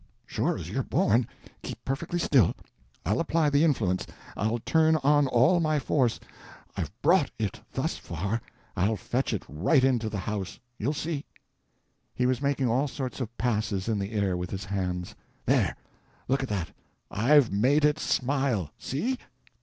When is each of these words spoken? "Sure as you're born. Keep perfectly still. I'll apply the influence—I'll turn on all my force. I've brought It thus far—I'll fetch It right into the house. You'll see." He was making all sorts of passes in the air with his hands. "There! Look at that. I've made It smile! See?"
"Sure 0.25 0.57
as 0.57 0.67
you're 0.67 0.81
born. 0.81 1.27
Keep 1.61 1.85
perfectly 1.85 2.17
still. 2.17 2.55
I'll 3.05 3.19
apply 3.19 3.51
the 3.51 3.63
influence—I'll 3.63 4.57
turn 4.65 4.95
on 4.95 5.27
all 5.27 5.59
my 5.59 5.77
force. 5.77 6.19
I've 6.75 6.89
brought 7.03 7.29
It 7.37 7.61
thus 7.73 7.97
far—I'll 7.97 8.95
fetch 8.95 9.31
It 9.31 9.43
right 9.47 9.83
into 9.83 10.09
the 10.09 10.17
house. 10.17 10.59
You'll 10.79 10.93
see." 10.95 11.23
He 12.15 12.25
was 12.25 12.41
making 12.41 12.67
all 12.67 12.87
sorts 12.87 13.21
of 13.21 13.37
passes 13.37 13.87
in 13.87 13.99
the 13.99 14.13
air 14.13 14.35
with 14.35 14.49
his 14.49 14.65
hands. 14.65 15.13
"There! 15.45 15.75
Look 16.27 16.41
at 16.41 16.49
that. 16.49 16.69
I've 17.11 17.51
made 17.51 17.85
It 17.85 17.99
smile! 17.99 18.71
See?" 18.79 19.19